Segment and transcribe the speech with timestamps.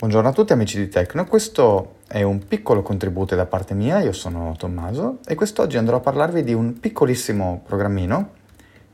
[0.00, 4.12] Buongiorno a tutti amici di Tecno, questo è un piccolo contributo da parte mia, io
[4.12, 8.30] sono Tommaso e quest'oggi andrò a parlarvi di un piccolissimo programmino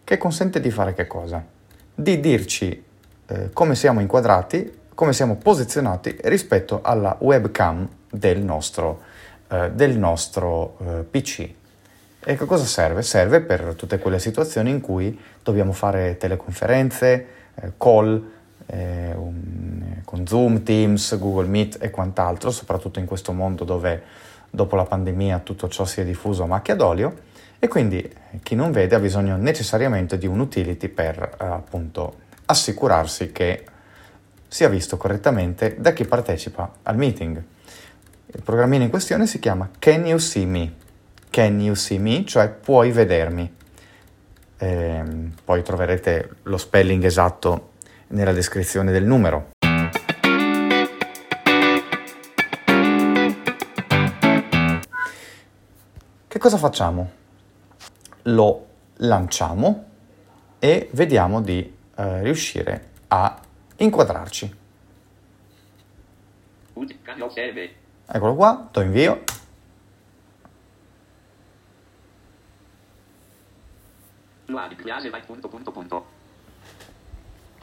[0.03, 1.45] che consente di fare che cosa?
[1.95, 2.83] Di dirci
[3.25, 9.03] eh, come siamo inquadrati, come siamo posizionati rispetto alla webcam del nostro,
[9.47, 11.49] eh, del nostro eh, PC.
[12.19, 13.03] E che cosa serve?
[13.03, 18.35] Serve per tutte quelle situazioni in cui dobbiamo fare teleconferenze, eh, call,
[18.67, 24.03] eh, un, con Zoom, Teams, Google Meet e quant'altro, soprattutto in questo mondo dove
[24.51, 27.15] dopo la pandemia tutto ciò si è diffuso a macchia d'olio
[27.59, 28.13] e quindi eh,
[28.43, 33.65] chi non vede ha bisogno necessariamente di un utility per eh, appunto assicurarsi che
[34.49, 37.43] sia visto correttamente da chi partecipa al meeting.
[38.27, 40.75] Il programmino in questione si chiama Can You See Me?
[41.31, 42.25] Can You See Me?
[42.25, 43.55] Cioè puoi vedermi.
[44.59, 47.73] Ehm, poi troverete lo spelling esatto
[48.09, 49.51] nella descrizione del numero.
[56.29, 57.11] Che cosa facciamo?
[58.23, 58.67] Lo
[58.99, 59.85] lanciamo
[60.59, 63.41] e vediamo di eh, riuscire a
[63.77, 64.57] inquadrarci.
[68.07, 69.25] Eccolo qua, do invio.
[75.27, 76.16] Punto, punto, punto.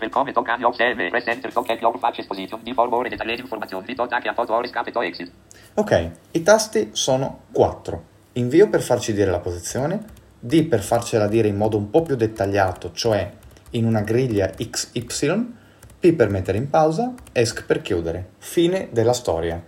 [0.03, 1.09] Willkommen to Canyon Server.
[1.09, 3.81] Presenter to get your face exposition before more detailed information.
[3.85, 5.31] Vi tag a photo or escape to exit.
[5.75, 8.03] Ok, i tasti sono quattro.
[8.33, 10.03] Invio per farci dire la posizione,
[10.37, 13.31] D per farcela dire in modo un po' più dettagliato, cioè
[13.69, 15.53] in una griglia XY,
[15.99, 18.31] P per mettere in pausa, ESC per chiudere.
[18.39, 19.63] Fine della storia.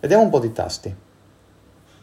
[0.00, 0.94] Vediamo un po' di tasti.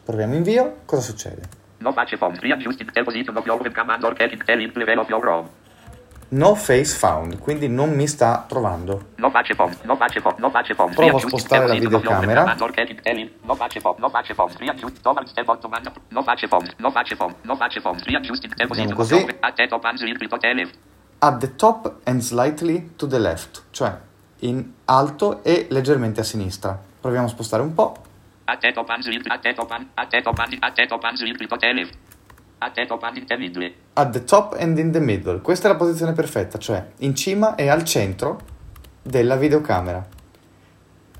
[0.04, 1.42] Proviamo invio, cosa succede?
[1.78, 5.20] No face readjusting the position of your webcam and or getting the level of your
[5.20, 5.66] Chrome.
[6.30, 9.12] No face found, quindi non mi sta trovando.
[9.16, 10.92] No face phone, no face phone, no face phone.
[10.92, 12.44] Provo a spostare la videocamera.
[18.66, 19.14] Position così.
[19.40, 20.82] At the top and slightly to the left.
[21.20, 23.98] At the top and slightly to the left, cioè
[24.40, 26.78] in alto e leggermente a sinistra.
[27.00, 27.96] Proviamo a spostare un po'.
[32.60, 35.30] At the top and slightly, at the top and, in the middle.
[35.30, 35.40] At the top and in the middle.
[35.40, 38.40] Questa è la posizione perfetta, cioè in cima e al centro
[39.02, 40.04] della videocamera.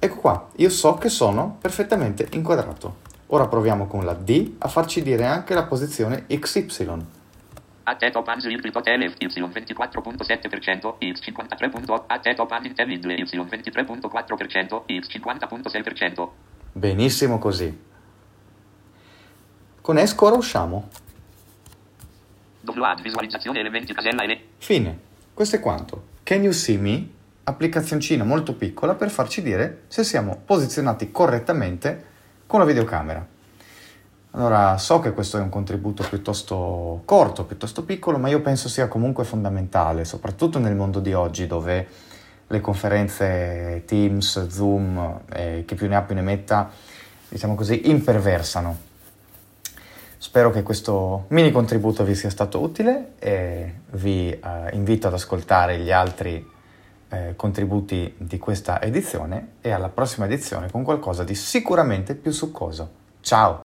[0.01, 3.07] Ecco qua, io so che sono perfettamente inquadrato.
[3.27, 7.07] Ora proviamo con la D a farci dire anche la posizione XY.
[7.85, 13.13] At the top and Y 24.7%, X 53.8%, at the top and in the middle
[13.13, 16.29] Y 23.4%, X 50.6%.
[16.73, 17.87] Benissimo così.
[19.81, 20.89] Con ESCO ora usciamo.
[22.69, 24.41] Download, visualizzazione, elementi, casella e...
[24.59, 24.99] Fine.
[25.33, 26.03] Questo è quanto.
[26.23, 27.09] Can you see me?
[27.45, 32.05] Applicazioncina molto piccola per farci dire se siamo posizionati correttamente
[32.47, 33.27] con la videocamera.
[34.33, 38.87] Allora, so che questo è un contributo piuttosto corto, piuttosto piccolo, ma io penso sia
[38.87, 41.89] comunque fondamentale, soprattutto nel mondo di oggi dove
[42.47, 46.71] le conferenze Teams, Zoom, eh, chi più ne ha più ne metta,
[47.29, 48.88] diciamo così, imperversano
[50.29, 54.41] Spero che questo mini contributo vi sia stato utile e vi eh,
[54.73, 56.47] invito ad ascoltare gli altri
[57.09, 62.91] eh, contributi di questa edizione e alla prossima edizione con qualcosa di sicuramente più succoso.
[63.23, 63.63] Ciao!